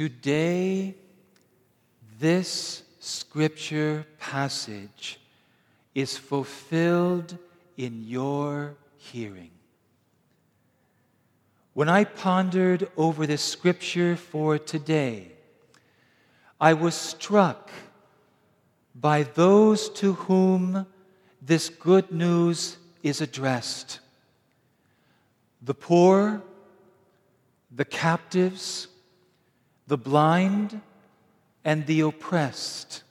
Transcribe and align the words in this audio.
Today, 0.00 0.94
this 2.18 2.84
scripture 3.00 4.06
passage 4.18 5.20
is 5.94 6.16
fulfilled 6.16 7.36
in 7.76 8.04
your 8.06 8.76
hearing. 8.96 9.50
When 11.74 11.90
I 11.90 12.04
pondered 12.04 12.88
over 12.96 13.26
this 13.26 13.42
scripture 13.42 14.16
for 14.16 14.56
today, 14.56 15.32
I 16.58 16.72
was 16.72 16.94
struck 16.94 17.70
by 18.94 19.24
those 19.24 19.90
to 20.00 20.14
whom 20.14 20.86
this 21.42 21.68
good 21.68 22.10
news 22.10 22.78
is 23.02 23.20
addressed 23.20 24.00
the 25.60 25.74
poor, 25.74 26.40
the 27.70 27.84
captives, 27.84 28.88
the 29.90 29.98
blind, 29.98 30.80
and 31.64 31.84
the 31.86 32.02
oppressed. 32.02 33.02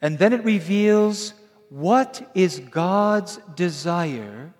And 0.00 0.16
then 0.16 0.32
it 0.32 0.44
reveals 0.44 1.34
what 1.70 2.30
is 2.36 2.60
God's 2.60 3.40
desire 3.56 4.54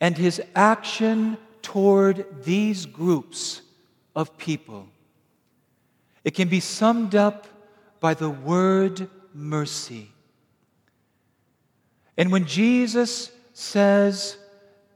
and 0.00 0.18
his 0.18 0.42
action 0.56 1.38
toward 1.62 2.42
these 2.42 2.84
groups 2.84 3.62
of 4.16 4.36
people. 4.38 4.88
It 6.24 6.32
can 6.32 6.48
be 6.48 6.58
summed 6.58 7.14
up 7.14 7.46
by 8.00 8.14
the 8.14 8.30
word 8.30 9.08
mercy. 9.32 10.10
And 12.16 12.32
when 12.32 12.44
Jesus 12.46 13.30
says, 13.52 14.36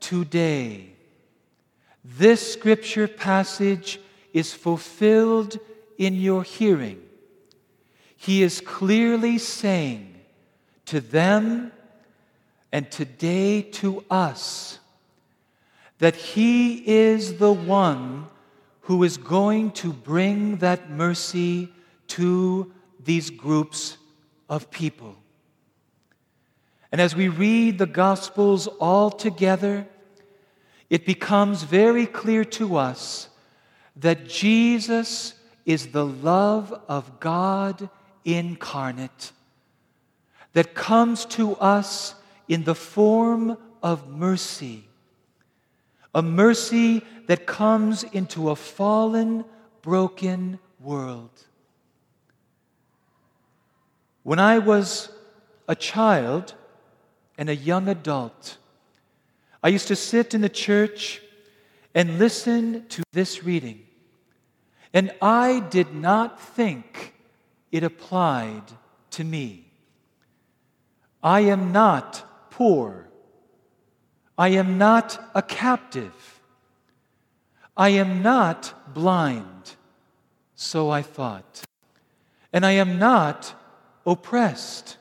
Today, 0.00 0.95
this 2.14 2.52
scripture 2.52 3.08
passage 3.08 4.00
is 4.32 4.54
fulfilled 4.54 5.58
in 5.98 6.14
your 6.14 6.42
hearing. 6.42 7.02
He 8.16 8.42
is 8.42 8.60
clearly 8.60 9.38
saying 9.38 10.14
to 10.86 11.00
them 11.00 11.72
and 12.72 12.90
today 12.90 13.62
to 13.62 14.04
us 14.10 14.78
that 15.98 16.14
He 16.14 16.86
is 16.86 17.38
the 17.38 17.52
one 17.52 18.26
who 18.82 19.02
is 19.02 19.16
going 19.16 19.72
to 19.72 19.92
bring 19.92 20.58
that 20.58 20.90
mercy 20.90 21.72
to 22.08 22.72
these 23.02 23.30
groups 23.30 23.96
of 24.48 24.70
people. 24.70 25.16
And 26.92 27.00
as 27.00 27.16
we 27.16 27.28
read 27.28 27.78
the 27.78 27.86
Gospels 27.86 28.66
all 28.66 29.10
together, 29.10 29.88
it 30.88 31.06
becomes 31.06 31.62
very 31.62 32.06
clear 32.06 32.44
to 32.44 32.76
us 32.76 33.28
that 33.96 34.28
Jesus 34.28 35.34
is 35.64 35.88
the 35.88 36.06
love 36.06 36.72
of 36.88 37.18
God 37.18 37.88
incarnate 38.24 39.32
that 40.56 40.74
comes 40.74 41.26
to 41.26 41.54
us 41.56 42.14
in 42.48 42.64
the 42.64 42.74
form 42.74 43.58
of 43.82 44.08
mercy. 44.08 44.88
A 46.14 46.22
mercy 46.22 47.02
that 47.26 47.44
comes 47.44 48.04
into 48.04 48.48
a 48.48 48.56
fallen, 48.56 49.44
broken 49.82 50.58
world. 50.80 51.28
When 54.22 54.38
I 54.38 54.58
was 54.58 55.10
a 55.68 55.74
child 55.74 56.54
and 57.36 57.50
a 57.50 57.54
young 57.54 57.86
adult, 57.86 58.56
I 59.66 59.70
used 59.70 59.88
to 59.88 59.96
sit 59.96 60.32
in 60.32 60.42
the 60.42 60.48
church 60.48 61.20
and 61.92 62.20
listen 62.20 62.86
to 62.86 63.02
this 63.12 63.42
reading. 63.42 63.84
And 64.94 65.10
I 65.20 65.58
did 65.58 65.92
not 65.92 66.40
think 66.40 67.14
it 67.72 67.82
applied 67.82 68.62
to 69.10 69.24
me. 69.24 69.66
I 71.20 71.40
am 71.40 71.72
not 71.72 72.50
poor. 72.52 73.08
I 74.38 74.50
am 74.50 74.78
not 74.78 75.18
a 75.34 75.42
captive. 75.42 76.40
I 77.76 77.88
am 77.88 78.22
not 78.22 78.94
blind, 78.94 79.74
so 80.54 80.90
I 80.90 81.02
thought. 81.02 81.64
And 82.52 82.64
I 82.64 82.70
am 82.84 83.00
not 83.00 83.52
oppressed. 84.06 84.96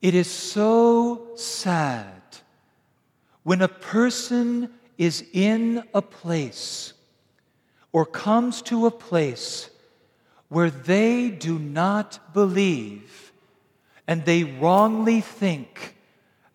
It 0.00 0.14
is 0.14 0.30
so 0.30 1.34
sad 1.34 2.22
when 3.42 3.62
a 3.62 3.68
person 3.68 4.70
is 4.96 5.24
in 5.32 5.82
a 5.92 6.02
place 6.02 6.92
or 7.92 8.04
comes 8.06 8.62
to 8.62 8.86
a 8.86 8.90
place 8.90 9.70
where 10.48 10.70
they 10.70 11.30
do 11.30 11.58
not 11.58 12.32
believe 12.32 13.32
and 14.06 14.24
they 14.24 14.44
wrongly 14.44 15.20
think 15.20 15.96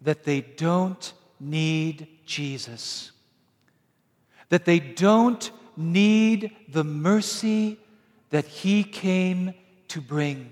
that 0.01 0.23
they 0.23 0.41
don't 0.41 1.13
need 1.39 2.07
Jesus, 2.25 3.11
that 4.49 4.65
they 4.65 4.79
don't 4.79 5.51
need 5.75 6.55
the 6.69 6.83
mercy 6.83 7.79
that 8.29 8.45
He 8.45 8.83
came 8.83 9.53
to 9.89 10.01
bring. 10.01 10.51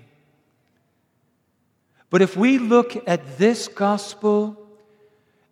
But 2.12 2.20
if 2.20 2.36
we 2.36 2.58
look 2.58 3.08
at 3.08 3.38
this 3.38 3.68
gospel 3.68 4.68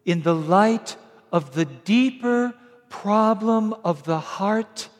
in 0.04 0.21
the 0.21 0.34
light 0.34 0.94
of 1.32 1.54
the 1.54 1.65
deeper 1.65 2.53
problem 2.91 3.75
of 3.82 4.04
the 4.04 4.21
heart 4.21 4.91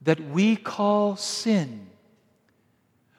that 0.00 0.18
we 0.18 0.56
call 0.56 1.14
sin, 1.16 1.88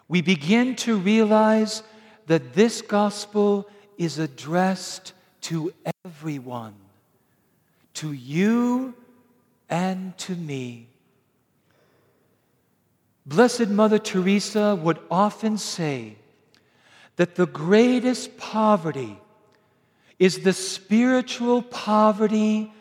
we 0.07 0.23
begin 0.23 0.75
to 0.77 0.97
realize 0.97 1.83
that 2.25 2.55
this 2.55 2.81
gospel 2.81 3.69
is 3.99 4.17
addressed 4.17 5.13
to 5.41 5.71
everyone, 6.03 6.73
to 7.93 8.13
you 8.13 8.95
and 9.69 10.17
to 10.17 10.33
me. 10.33 10.87
Blessed 13.27 13.67
Mother 13.67 13.99
Teresa 13.99 14.75
would 14.75 14.97
often 15.11 15.59
say, 15.59 16.15
that 17.19 17.35
the 17.35 17.47
greatest 17.47 18.37
poverty 18.37 19.19
is 20.19 20.39
the 20.39 20.53
spiritual 20.53 21.61
poverty 21.61 22.71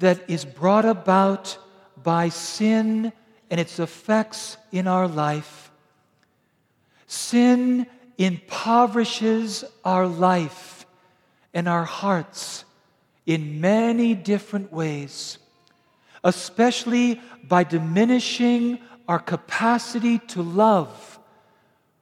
that 0.00 0.28
is 0.28 0.44
brought 0.44 0.84
about 0.84 1.56
by 2.02 2.28
sin 2.28 3.12
and 3.48 3.60
its 3.60 3.78
effects 3.78 4.56
in 4.72 4.88
our 4.88 5.06
life. 5.06 5.70
Sin 7.06 7.86
impoverishes 8.18 9.64
our 9.84 10.08
life 10.08 10.84
and 11.54 11.68
our 11.68 11.84
hearts 11.84 12.64
in 13.24 13.60
many 13.60 14.16
different 14.16 14.72
ways, 14.72 15.38
especially 16.24 17.20
by 17.44 17.62
diminishing 17.62 18.80
our 19.06 19.20
capacity 19.20 20.18
to 20.18 20.42
love 20.42 21.15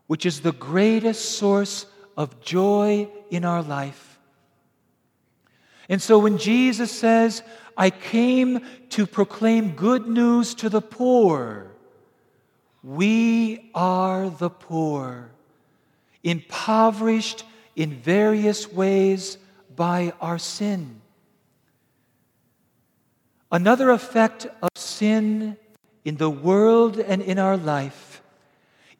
which 0.07 0.27
is 0.27 0.41
the 0.41 0.53
greatest 0.53 1.39
source 1.39 1.87
of 2.17 2.41
joy 2.41 3.09
in 3.31 3.45
our 3.45 3.63
life. 3.63 4.19
And 5.89 6.01
so 6.01 6.19
when 6.19 6.39
Jesus 6.39 6.91
says, 6.91 7.43
I 7.77 7.91
came 7.91 8.61
to 8.91 9.07
proclaim 9.07 9.73
good 9.73 10.07
news 10.07 10.55
to 10.57 10.69
the 10.69 10.81
poor, 10.81 11.73
we 12.83 13.71
are 13.75 14.31
the 14.31 14.51
poor, 14.51 15.31
impoverished 16.23 17.45
in 17.75 17.95
various 17.95 18.71
ways 18.71 19.39
by 19.75 20.13
our 20.21 20.39
sin. 20.39 21.01
Another 23.51 23.91
effect 23.91 24.47
of 24.63 24.69
sin 24.75 25.57
in 26.05 26.17
the 26.17 26.31
world 26.31 26.99
and 26.99 27.23
in 27.23 27.39
our 27.39 27.57
life 27.57 28.23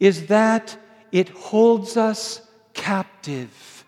is 0.01 0.27
that 0.27 0.77
it 1.15 1.29
holds 1.29 1.97
us 1.97 2.43
captive. 2.73 3.85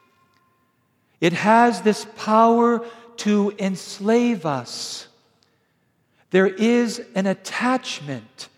It 1.20 1.32
has 1.32 1.82
this 1.82 2.06
power 2.17 2.87
to 3.17 3.52
enslave 3.58 4.46
us. 4.46 5.08
There 6.31 6.46
is 6.46 7.02
an 7.17 7.26
attachment 7.26 8.49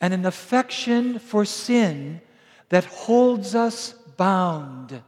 and 0.00 0.14
an 0.14 0.24
affection 0.24 1.18
for 1.18 1.44
sin 1.44 2.22
that 2.70 2.86
holds 2.86 3.54
us 3.54 3.92
bound. 4.16 5.02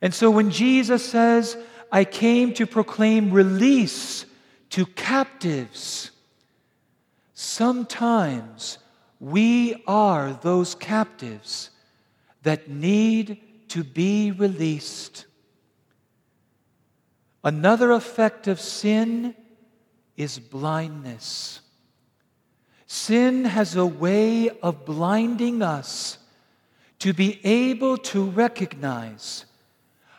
And 0.00 0.12
so 0.12 0.28
when 0.28 0.50
Jesus 0.50 1.08
says, 1.08 1.56
I 1.92 2.04
came 2.04 2.52
to 2.54 2.66
proclaim 2.66 3.30
release 3.30 4.26
to 4.70 4.86
captives, 4.86 6.10
sometimes 7.32 8.78
we 9.22 9.80
are 9.86 10.32
those 10.42 10.74
captives 10.74 11.70
that 12.42 12.68
need 12.68 13.38
to 13.68 13.84
be 13.84 14.32
released. 14.32 15.26
Another 17.44 17.92
effect 17.92 18.48
of 18.48 18.60
sin 18.60 19.36
is 20.16 20.40
blindness. 20.40 21.60
Sin 22.88 23.44
has 23.44 23.76
a 23.76 23.86
way 23.86 24.50
of 24.60 24.84
blinding 24.84 25.62
us 25.62 26.18
to 26.98 27.12
be 27.12 27.38
able 27.44 27.98
to 27.98 28.24
recognize 28.24 29.44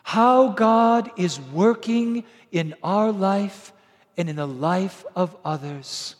how 0.02 0.48
God 0.48 1.10
is 1.18 1.38
working 1.38 2.24
in 2.52 2.74
our 2.82 3.12
life 3.12 3.74
and 4.16 4.30
in 4.30 4.36
the 4.36 4.48
life 4.48 5.04
of 5.14 5.36
others. 5.44 6.16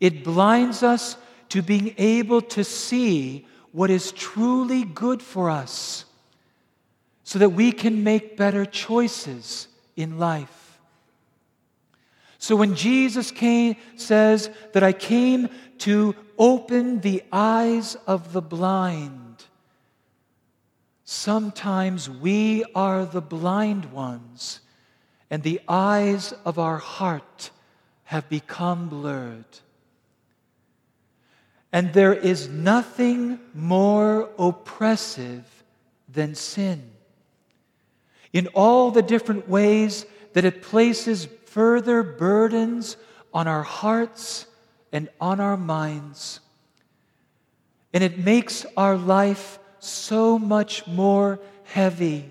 It 0.00 0.24
blinds 0.24 0.82
us 0.82 1.18
to 1.48 1.62
being 1.62 1.94
able 1.98 2.42
to 2.42 2.64
see 2.64 3.46
what 3.72 3.90
is 3.90 4.12
truly 4.12 4.84
good 4.84 5.22
for 5.22 5.50
us 5.50 6.04
so 7.24 7.38
that 7.38 7.50
we 7.50 7.72
can 7.72 8.02
make 8.02 8.36
better 8.36 8.64
choices 8.64 9.68
in 9.96 10.18
life. 10.18 10.80
So 12.38 12.56
when 12.56 12.74
Jesus 12.74 13.30
came, 13.30 13.76
says 13.96 14.48
that 14.72 14.82
I 14.82 14.92
came 14.92 15.48
to 15.78 16.14
open 16.38 17.00
the 17.00 17.22
eyes 17.32 17.96
of 18.06 18.32
the 18.32 18.40
blind, 18.40 19.44
sometimes 21.04 22.08
we 22.08 22.64
are 22.74 23.04
the 23.04 23.20
blind 23.20 23.92
ones, 23.92 24.60
and 25.30 25.42
the 25.42 25.60
eyes 25.68 26.32
of 26.44 26.58
our 26.58 26.78
heart 26.78 27.50
have 28.04 28.28
become 28.28 28.88
blurred. 28.88 29.44
And 31.72 31.92
there 31.92 32.14
is 32.14 32.48
nothing 32.48 33.38
more 33.54 34.30
oppressive 34.38 35.44
than 36.08 36.34
sin. 36.34 36.90
In 38.32 38.46
all 38.48 38.90
the 38.90 39.02
different 39.02 39.48
ways 39.48 40.06
that 40.32 40.44
it 40.44 40.62
places 40.62 41.28
further 41.46 42.02
burdens 42.02 42.96
on 43.32 43.46
our 43.46 43.62
hearts 43.62 44.46
and 44.92 45.08
on 45.20 45.40
our 45.40 45.56
minds. 45.56 46.40
And 47.92 48.02
it 48.04 48.18
makes 48.18 48.64
our 48.76 48.96
life 48.96 49.58
so 49.78 50.38
much 50.38 50.86
more 50.86 51.40
heavy. 51.64 52.30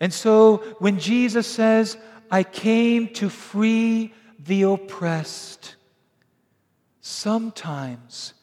And 0.00 0.12
so 0.12 0.58
when 0.78 0.98
Jesus 0.98 1.46
says, 1.46 1.96
I 2.30 2.42
came 2.42 3.08
to 3.14 3.28
free 3.28 4.12
the 4.38 4.62
oppressed, 4.62 5.75
Sometimes 7.08 8.34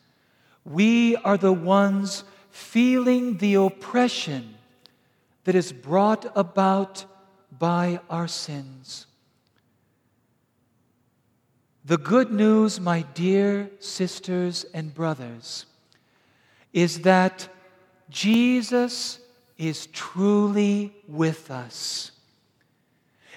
we 0.64 1.18
are 1.18 1.36
the 1.36 1.52
ones 1.52 2.24
feeling 2.50 3.36
the 3.40 3.56
oppression 3.56 4.56
that 5.44 5.54
is 5.54 5.74
brought 5.74 6.32
about 6.34 7.04
by 7.60 8.00
our 8.10 8.26
sins. 8.26 9.06
The 11.84 11.98
good 11.98 12.32
news, 12.32 12.80
my 12.80 13.02
dear 13.02 13.70
sisters 13.80 14.66
and 14.74 14.94
brothers, 14.94 15.66
is 16.72 17.02
that 17.02 17.50
Jesus 18.10 19.20
is 19.58 19.88
truly 19.88 20.94
with 21.06 21.52
us. 21.52 22.12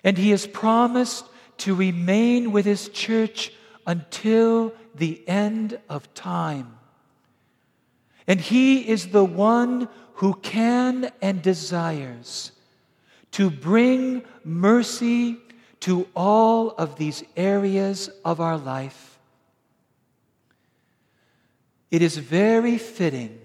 And 0.05 0.17
he 0.17 0.31
has 0.31 0.46
promised 0.46 1.25
to 1.58 1.75
remain 1.75 2.52
with 2.52 2.64
his 2.64 2.88
church 2.90 3.52
until 3.88 4.72
the 4.98 5.26
end 5.28 5.78
of 5.88 6.12
time. 6.14 6.76
And 8.26 8.40
He 8.40 8.88
is 8.88 9.08
the 9.08 9.25
one 9.25 9.88
who 10.14 10.34
can 10.34 11.10
and 11.20 11.43
desires 11.43 12.52
to 13.32 13.50
bring 13.50 14.22
mercy 14.44 15.38
to 15.81 16.08
all 16.16 16.70
of 16.70 16.96
these 16.96 17.22
areas 17.37 18.08
of 18.25 18.40
our 18.40 18.56
life. 18.56 19.19
It 21.90 22.02
is 22.02 22.16
very 22.16 22.78
fitting 22.78 23.38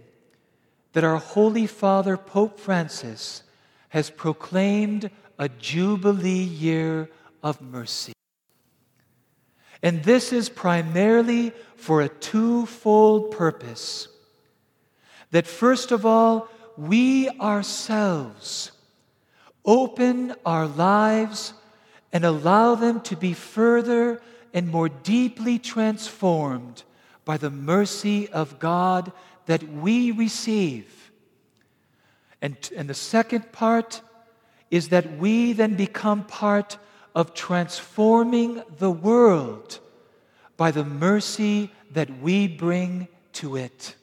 that 0.93 1.03
our 1.03 1.17
Holy 1.17 1.67
Father, 1.67 2.17
Pope 2.17 2.59
Francis, 2.59 3.43
has 3.89 4.09
proclaimed 4.09 5.11
a 5.37 5.49
Jubilee 5.49 6.31
year 6.31 7.09
of 7.43 7.61
mercy. 7.61 8.13
And 9.83 10.03
this 10.03 10.31
is 10.31 10.49
primarily 10.49 11.53
for 11.75 12.01
a 12.01 12.09
twofold 12.09 13.31
purpose. 13.31 14.07
That 15.31 15.47
first 15.47 15.91
of 15.91 16.05
all, 16.05 16.47
we 16.77 17.29
ourselves 17.29 18.71
open 19.65 20.35
our 20.45 20.67
lives 20.67 21.53
and 22.13 22.25
allow 22.25 22.75
them 22.75 23.01
to 23.01 23.15
be 23.15 23.33
further 23.33 24.21
and 24.53 24.67
more 24.67 24.89
deeply 24.89 25.57
transformed 25.57 26.83
by 27.25 27.37
the 27.37 27.49
mercy 27.49 28.27
of 28.29 28.59
God 28.59 29.11
that 29.45 29.63
we 29.63 30.11
receive. 30.11 31.11
And, 32.41 32.57
and 32.75 32.89
the 32.89 32.93
second 32.93 33.51
part 33.51 34.01
is 34.69 34.89
that 34.89 35.17
we 35.17 35.53
then 35.53 35.75
become 35.75 36.23
part 36.23 36.77
of 37.13 37.33
transforming 37.33 38.63
the 38.77 38.91
world 38.91 39.79
by 40.57 40.71
the 40.71 40.85
mercy 40.85 41.71
that 41.91 42.21
we 42.21 42.47
bring 42.47 43.07
to 43.33 43.55
it. 43.55 43.95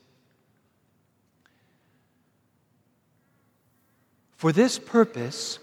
For 4.36 4.52
this 4.52 4.78
purpose, 4.78 5.58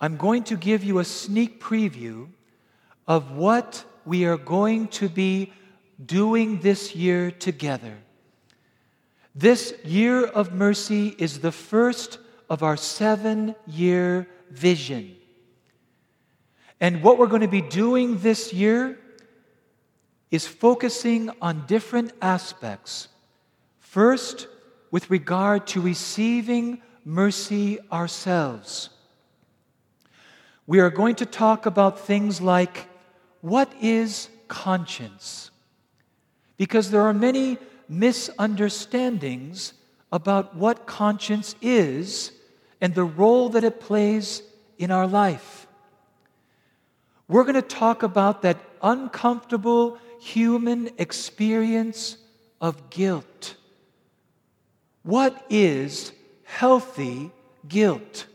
I'm 0.00 0.16
going 0.16 0.44
to 0.44 0.56
give 0.56 0.84
you 0.84 0.98
a 0.98 1.04
sneak 1.04 1.60
preview 1.60 2.28
of 3.06 3.32
what 3.32 3.84
we 4.04 4.24
are 4.26 4.36
going 4.36 4.88
to 4.88 5.08
be 5.08 5.52
doing 6.04 6.60
this 6.60 6.94
year 6.94 7.30
together. 7.30 7.96
This 9.34 9.74
year 9.84 10.24
of 10.24 10.52
mercy 10.52 11.14
is 11.18 11.40
the 11.40 11.52
first 11.52 12.18
of 12.50 12.62
our 12.62 12.76
seven 12.76 13.54
year 13.66 14.28
vision. 14.50 15.17
And 16.80 17.02
what 17.02 17.18
we're 17.18 17.26
going 17.26 17.42
to 17.42 17.48
be 17.48 17.62
doing 17.62 18.18
this 18.18 18.52
year 18.52 18.98
is 20.30 20.46
focusing 20.46 21.30
on 21.40 21.66
different 21.66 22.12
aspects. 22.20 23.08
First, 23.80 24.46
with 24.90 25.10
regard 25.10 25.66
to 25.68 25.80
receiving 25.80 26.82
mercy 27.04 27.78
ourselves. 27.90 28.90
We 30.66 30.80
are 30.80 30.90
going 30.90 31.14
to 31.16 31.26
talk 31.26 31.66
about 31.66 32.00
things 32.00 32.40
like 32.40 32.86
what 33.40 33.72
is 33.80 34.28
conscience? 34.48 35.50
Because 36.56 36.90
there 36.90 37.02
are 37.02 37.14
many 37.14 37.58
misunderstandings 37.88 39.72
about 40.12 40.56
what 40.56 40.86
conscience 40.86 41.54
is 41.62 42.32
and 42.80 42.94
the 42.94 43.04
role 43.04 43.48
that 43.50 43.64
it 43.64 43.80
plays 43.80 44.42
in 44.78 44.90
our 44.90 45.06
life. 45.06 45.67
We're 47.28 47.44
going 47.44 47.54
to 47.54 47.62
talk 47.62 48.02
about 48.02 48.42
that 48.42 48.58
uncomfortable 48.82 49.98
human 50.20 50.90
experience 50.96 52.16
of 52.60 52.88
guilt. 52.90 53.54
What 55.02 55.44
is 55.50 56.12
healthy 56.44 57.30
guilt? 57.68 58.26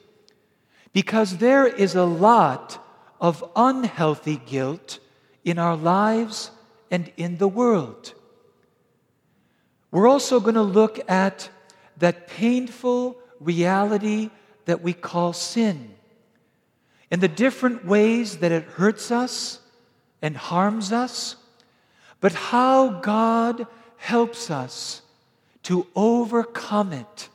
Because 0.93 1.37
there 1.37 1.65
is 1.65 1.95
a 1.95 2.05
lot 2.05 2.79
of 3.19 3.43
unhealthy 3.55 4.37
guilt 4.37 4.99
in 5.43 5.57
our 5.57 5.75
lives 5.75 6.51
and 6.91 7.11
in 7.17 7.37
the 7.37 7.47
world. 7.47 8.13
We're 9.89 10.07
also 10.07 10.39
going 10.39 10.55
to 10.55 10.61
look 10.61 10.99
at 11.09 11.49
that 11.97 12.27
painful 12.27 13.17
reality 13.39 14.29
that 14.65 14.81
we 14.81 14.93
call 14.93 15.33
sin 15.33 15.92
and 17.13 17.21
the 17.21 17.27
different 17.27 17.85
ways 17.85 18.37
that 18.37 18.51
it 18.51 18.63
hurts 18.63 19.11
us 19.11 19.59
and 20.23 20.35
harms 20.35 20.91
us, 20.91 21.35
but 22.19 22.31
how 22.31 22.89
God 22.89 23.67
helps 23.97 24.49
us 24.49 25.03
to 25.61 25.85
overcome 25.95 26.91
it. 26.91 27.29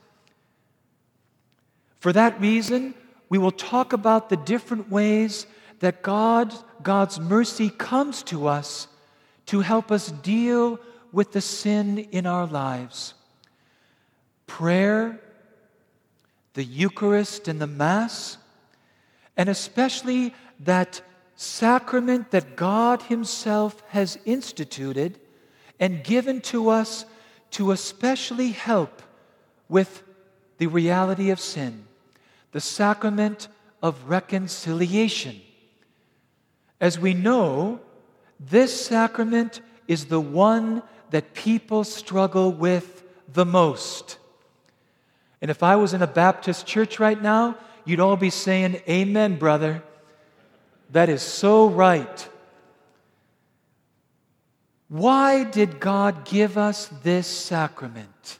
For 2.00 2.12
that 2.12 2.40
reason, 2.40 2.92
we 3.28 3.38
will 3.38 3.52
talk 3.52 3.92
about 3.92 4.30
the 4.30 4.36
different 4.36 4.90
ways 4.90 5.46
that 5.78 6.02
God, 6.02 6.52
God's 6.82 7.20
mercy 7.20 7.70
comes 7.70 8.24
to 8.24 8.48
us 8.48 8.88
to 9.46 9.60
help 9.60 9.92
us 9.92 10.10
deal 10.10 10.80
with 11.12 11.30
the 11.30 11.40
sin 11.40 11.98
in 12.10 12.26
our 12.26 12.46
lives. 12.46 13.14
Prayer, 14.48 15.20
the 16.54 16.64
Eucharist 16.64 17.46
and 17.46 17.60
the 17.60 17.68
Mass, 17.68 18.38
and 19.38 19.48
especially 19.48 20.34
that 20.60 21.00
sacrament 21.36 22.32
that 22.32 22.56
God 22.56 23.02
Himself 23.02 23.82
has 23.88 24.18
instituted 24.24 25.20
and 25.78 26.02
given 26.02 26.40
to 26.42 26.68
us 26.68 27.06
to 27.52 27.70
especially 27.70 28.50
help 28.50 29.00
with 29.68 30.02
the 30.58 30.66
reality 30.66 31.30
of 31.30 31.40
sin 31.40 31.84
the 32.50 32.60
sacrament 32.60 33.46
of 33.82 34.08
reconciliation. 34.08 35.38
As 36.80 36.98
we 36.98 37.12
know, 37.12 37.78
this 38.40 38.86
sacrament 38.86 39.60
is 39.86 40.06
the 40.06 40.20
one 40.20 40.82
that 41.10 41.34
people 41.34 41.84
struggle 41.84 42.50
with 42.50 43.04
the 43.32 43.44
most. 43.44 44.16
And 45.42 45.50
if 45.50 45.62
I 45.62 45.76
was 45.76 45.92
in 45.92 46.00
a 46.00 46.06
Baptist 46.06 46.66
church 46.66 46.98
right 46.98 47.20
now, 47.20 47.58
you'd 47.84 48.00
all 48.00 48.16
be 48.16 48.30
saying, 48.30 48.80
Amen, 48.88 49.36
brother. 49.36 49.82
That 50.90 51.08
is 51.08 51.22
so 51.22 51.68
right. 51.68 52.28
Why 54.88 55.44
did 55.44 55.80
God 55.80 56.24
give 56.24 56.56
us 56.56 56.90
this 57.02 57.26
sacrament? 57.26 58.38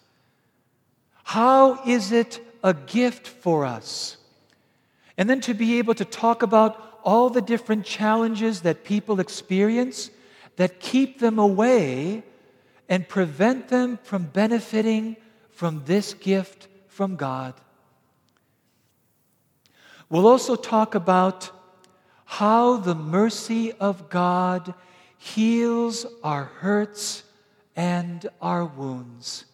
How 1.25 1.85
is 1.85 2.11
it 2.11 2.41
a 2.65 2.73
gift 2.73 3.29
for 3.29 3.67
us? 3.67 4.17
And 5.19 5.29
then 5.29 5.41
to 5.43 5.53
be 5.53 5.79
able 5.79 5.95
to 5.95 6.05
talk 6.05 6.43
about 6.43 7.01
all 7.05 7.29
the 7.29 7.43
different 7.43 7.85
challenges 7.85 8.63
that 8.63 8.85
people 8.85 9.21
experience 9.21 10.11
that 10.57 10.81
keep 10.81 11.19
them 11.19 11.39
away 11.39 12.23
and 12.89 13.07
prevent 13.07 13.69
them 13.69 13.99
from 14.03 14.25
benefiting 14.25 15.17
from 15.51 15.83
this 15.85 16.15
gift 16.15 16.69
from 16.87 17.17
God. 17.17 17.55
We'll 20.11 20.27
also 20.27 20.57
talk 20.57 20.95
about 20.95 21.51
how 22.25 22.79
the 22.79 22.95
mercy 22.95 23.73
of 23.73 24.09
God 24.09 24.75
heals 25.19 26.07
our 26.23 26.45
hurts 26.45 27.25
and 27.77 28.27
our 28.41 28.65
wounds. 28.65 29.45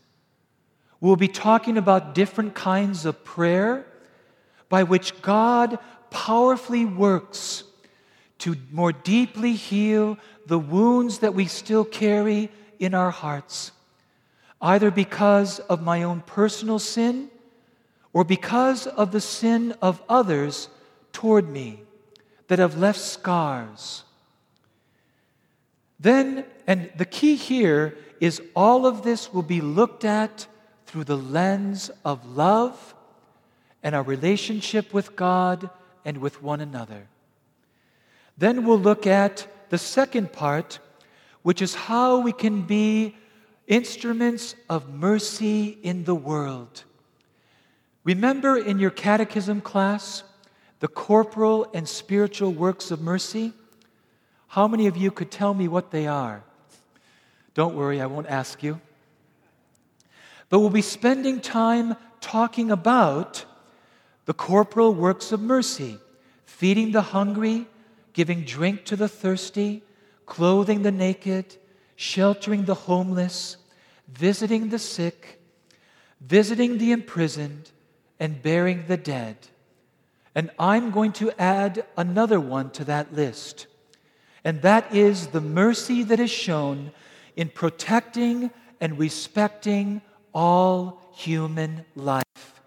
We'll 1.00 1.16
be 1.16 1.28
talking 1.28 1.76
about 1.76 2.14
different 2.14 2.54
kinds 2.54 3.04
of 3.04 3.24
prayer 3.24 3.84
by 4.68 4.84
which 4.84 5.20
God 5.22 5.78
powerfully 6.10 6.84
works 6.84 7.64
to 8.38 8.56
more 8.70 8.92
deeply 8.92 9.54
heal 9.54 10.18
the 10.46 10.58
wounds 10.58 11.18
that 11.18 11.34
we 11.34 11.46
still 11.46 11.84
carry 11.84 12.50
in 12.78 12.94
our 12.94 13.10
hearts, 13.10 13.72
either 14.60 14.90
because 14.90 15.58
of 15.60 15.82
my 15.82 16.02
own 16.04 16.20
personal 16.20 16.78
sin 16.78 17.30
or 18.14 18.24
because 18.24 18.86
of 18.86 19.12
the 19.12 19.20
sin 19.20 19.74
of 19.82 20.00
others 20.08 20.68
toward 21.12 21.50
me 21.50 21.82
that 22.48 22.58
have 22.58 22.78
left 22.78 23.00
scars. 23.00 24.04
Then, 25.98 26.44
and 26.66 26.90
the 26.96 27.04
key 27.04 27.34
here 27.34 27.98
is 28.20 28.40
all 28.54 28.86
of 28.86 29.02
this 29.02 29.32
will 29.32 29.42
be 29.42 29.60
looked 29.60 30.04
at 30.04 30.46
through 30.86 31.04
the 31.04 31.16
lens 31.16 31.90
of 32.04 32.24
love 32.36 32.94
and 33.82 33.94
our 33.94 34.02
relationship 34.02 34.94
with 34.94 35.16
God 35.16 35.68
and 36.04 36.18
with 36.18 36.40
one 36.40 36.60
another. 36.60 37.08
Then 38.38 38.64
we'll 38.64 38.78
look 38.78 39.06
at 39.06 39.46
the 39.70 39.78
second 39.78 40.32
part, 40.32 40.78
which 41.42 41.60
is 41.60 41.74
how 41.74 42.20
we 42.20 42.32
can 42.32 42.62
be 42.62 43.16
instruments 43.66 44.54
of 44.70 44.88
mercy 44.88 45.78
in 45.82 46.04
the 46.04 46.14
world. 46.14 46.84
Remember 48.04 48.56
in 48.56 48.78
your 48.78 48.90
catechism 48.90 49.62
class 49.62 50.22
the 50.80 50.88
corporal 50.88 51.66
and 51.72 51.88
spiritual 51.88 52.52
works 52.52 52.90
of 52.90 53.00
mercy? 53.00 53.54
How 54.48 54.68
many 54.68 54.86
of 54.86 54.96
you 54.96 55.10
could 55.10 55.30
tell 55.30 55.54
me 55.54 55.66
what 55.68 55.90
they 55.90 56.06
are? 56.06 56.44
Don't 57.54 57.74
worry, 57.74 58.00
I 58.00 58.06
won't 58.06 58.28
ask 58.28 58.62
you. 58.62 58.80
But 60.50 60.60
we'll 60.60 60.70
be 60.70 60.82
spending 60.82 61.40
time 61.40 61.96
talking 62.20 62.70
about 62.70 63.44
the 64.26 64.34
corporal 64.34 64.94
works 64.94 65.32
of 65.32 65.40
mercy 65.40 65.98
feeding 66.44 66.92
the 66.92 67.02
hungry, 67.02 67.66
giving 68.12 68.42
drink 68.44 68.84
to 68.84 68.96
the 68.96 69.08
thirsty, 69.08 69.82
clothing 70.24 70.82
the 70.82 70.92
naked, 70.92 71.56
sheltering 71.96 72.64
the 72.64 72.74
homeless, 72.74 73.56
visiting 74.08 74.68
the 74.68 74.78
sick, 74.78 75.40
visiting 76.20 76.78
the 76.78 76.92
imprisoned, 76.92 77.72
and 78.24 78.42
burying 78.42 78.86
the 78.88 78.96
dead. 78.96 79.36
And 80.34 80.50
I'm 80.58 80.90
going 80.90 81.12
to 81.20 81.30
add 81.38 81.84
another 81.94 82.40
one 82.40 82.70
to 82.70 82.84
that 82.86 83.12
list. 83.12 83.66
And 84.44 84.62
that 84.62 84.94
is 84.94 85.26
the 85.26 85.42
mercy 85.42 86.02
that 86.04 86.18
is 86.18 86.30
shown 86.30 86.90
in 87.36 87.50
protecting 87.50 88.50
and 88.80 88.98
respecting 88.98 90.00
all 90.32 91.02
human 91.14 91.84
life, 91.94 92.62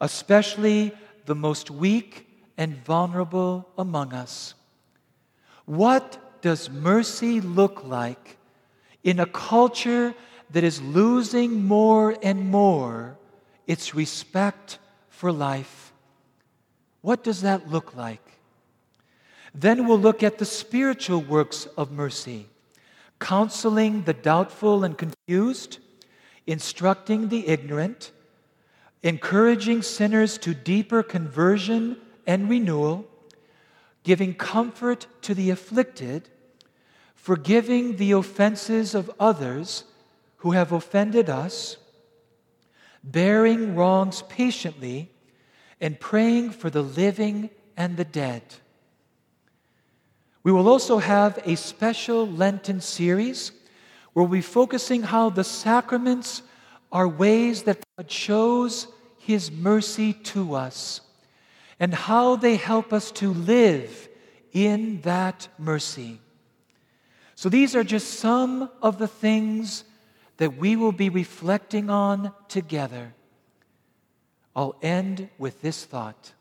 especially 0.00 0.92
the 1.24 1.34
most 1.34 1.68
weak 1.68 2.28
and 2.56 2.76
vulnerable 2.84 3.68
among 3.76 4.12
us. 4.12 4.54
What 5.64 6.40
does 6.42 6.70
mercy 6.70 7.40
look 7.40 7.82
like 7.82 8.36
in 9.02 9.18
a 9.18 9.26
culture 9.26 10.14
that 10.52 10.62
is 10.62 10.80
losing 10.80 11.64
more 11.64 12.16
and 12.22 12.48
more 12.48 13.18
its 13.66 13.94
respect 13.94 14.78
for 15.08 15.32
life? 15.32 15.92
What 17.00 17.22
does 17.22 17.42
that 17.42 17.70
look 17.70 17.94
like? 17.94 18.22
Then 19.54 19.86
we'll 19.86 19.98
look 19.98 20.22
at 20.22 20.38
the 20.38 20.44
spiritual 20.44 21.20
works 21.20 21.66
of 21.76 21.90
mercy, 21.90 22.48
counseling 23.18 24.02
the 24.02 24.12
doubtful 24.12 24.84
and 24.84 24.98
confused, 24.98 25.78
instructing 26.46 27.28
the 27.28 27.48
ignorant, 27.48 28.12
encouraging 29.02 29.82
sinners 29.82 30.36
to 30.38 30.52
deeper 30.54 31.02
conversion 31.02 31.96
and 32.26 32.50
renewal 32.50 33.08
giving 34.06 34.32
comfort 34.32 35.08
to 35.20 35.34
the 35.34 35.50
afflicted, 35.50 36.28
forgiving 37.16 37.96
the 37.96 38.12
offenses 38.12 38.94
of 38.94 39.10
others 39.18 39.82
who 40.36 40.52
have 40.52 40.70
offended 40.70 41.28
us, 41.28 41.76
bearing 43.06 43.76
wrongs 43.76 44.22
patiently, 44.28 45.10
and 45.80 46.00
praying 46.00 46.50
for 46.50 46.70
the 46.70 46.82
living 46.82 47.50
and 47.76 47.96
the 47.96 48.04
dead. 48.04 48.42
We 50.42 50.52
will 50.52 50.68
also 50.68 50.98
have 50.98 51.38
a 51.44 51.56
special 51.56 52.26
Lenten 52.26 52.80
series 52.80 53.52
where 54.12 54.24
we'll 54.24 54.38
be 54.38 54.40
focusing 54.40 55.02
how 55.02 55.30
the 55.30 55.44
sacraments 55.44 56.42
are 56.92 57.08
ways 57.08 57.64
that 57.64 57.82
God 57.96 58.10
shows 58.10 58.86
His 59.18 59.50
mercy 59.50 60.12
to 60.12 60.54
us 60.54 61.00
and 61.78 61.92
how 61.92 62.36
they 62.36 62.56
help 62.56 62.92
us 62.92 63.10
to 63.12 63.32
live 63.32 64.08
in 64.52 65.00
that 65.02 65.48
mercy. 65.58 66.20
So, 67.34 67.50
these 67.50 67.76
are 67.76 67.84
just 67.84 68.14
some 68.14 68.70
of 68.80 68.98
the 68.98 69.08
things 69.08 69.84
that 70.38 70.56
we 70.56 70.76
will 70.76 70.92
be 70.92 71.08
reflecting 71.08 71.90
on 71.90 72.32
together. 72.48 73.14
I'll 74.54 74.76
end 74.82 75.28
with 75.38 75.60
this 75.62 75.84
thought 75.84 76.32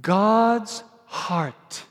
God's 0.00 0.82
heart 1.06 1.84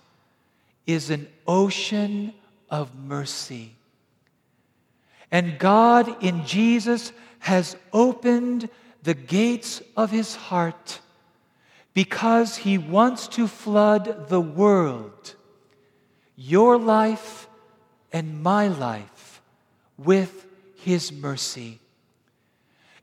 is 0.88 1.10
an 1.10 1.28
ocean 1.48 2.34
of 2.70 2.96
mercy. 2.96 3.76
And 5.32 5.58
God 5.60 6.24
in 6.24 6.46
Jesus 6.46 7.14
has 7.40 7.78
opened 7.94 8.70
the 9.04 9.14
gates 9.14 9.82
of 9.96 10.12
his 10.12 10.36
heart 10.36 11.00
because 11.94 12.58
he 12.58 12.78
wants 12.78 13.28
to 13.30 13.48
flood 13.48 14.30
the 14.30 14.42
world, 14.42 15.36
your 16.36 16.78
life 16.78 17.48
and 18.12 18.42
my 18.42 18.68
life, 18.68 19.42
with 19.98 20.46
his 20.84 21.12
mercy. 21.12 21.80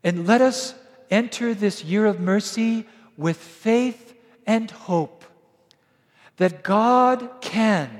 And 0.02 0.26
let 0.26 0.40
us 0.40 0.75
enter 1.11 1.54
this 1.54 1.85
year 1.85 2.06
of 2.06 2.20
mercy 2.20 2.87
with 3.16 3.37
faith 3.37 4.14
and 4.47 4.70
hope 4.70 5.25
that 6.37 6.62
God 6.62 7.28
can 7.40 7.90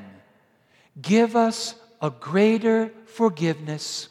give 1.01 1.37
us 1.37 1.75
a 2.01 2.11
greater 2.11 2.93
forgiveness, 3.07 4.09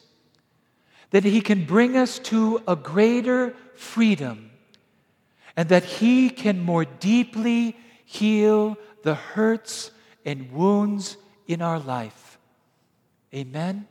that 1.10 1.24
He 1.24 1.40
can 1.40 1.64
bring 1.64 1.96
us 1.96 2.18
to 2.20 2.62
a 2.68 2.76
greater 2.76 3.54
freedom 3.74 4.50
and 5.56 5.68
that 5.70 5.84
He 5.84 6.30
can 6.30 6.60
more 6.60 6.84
deeply 6.84 7.76
heal 8.04 8.76
the 9.02 9.14
hurts 9.14 9.90
and 10.24 10.52
wounds 10.52 11.16
in 11.46 11.62
our 11.62 11.78
life. 11.78 12.38
Amen. 13.34 13.86